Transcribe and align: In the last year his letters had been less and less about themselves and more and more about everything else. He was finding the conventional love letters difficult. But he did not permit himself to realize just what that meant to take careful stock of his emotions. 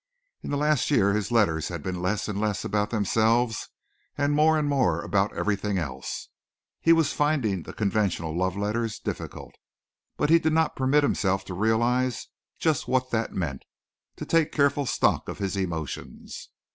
In 0.41 0.49
the 0.49 0.57
last 0.57 0.89
year 0.89 1.13
his 1.13 1.31
letters 1.31 1.67
had 1.67 1.83
been 1.83 2.01
less 2.01 2.27
and 2.27 2.41
less 2.41 2.65
about 2.65 2.89
themselves 2.89 3.69
and 4.17 4.33
more 4.33 4.57
and 4.57 4.67
more 4.67 5.03
about 5.03 5.31
everything 5.37 5.77
else. 5.77 6.29
He 6.81 6.91
was 6.91 7.13
finding 7.13 7.61
the 7.61 7.71
conventional 7.73 8.35
love 8.35 8.57
letters 8.57 8.97
difficult. 8.97 9.53
But 10.17 10.31
he 10.31 10.39
did 10.39 10.53
not 10.53 10.75
permit 10.75 11.03
himself 11.03 11.45
to 11.45 11.53
realize 11.53 12.29
just 12.57 12.87
what 12.87 13.11
that 13.11 13.35
meant 13.35 13.63
to 14.15 14.25
take 14.25 14.51
careful 14.51 14.87
stock 14.87 15.29
of 15.29 15.37
his 15.37 15.55
emotions. 15.55 16.49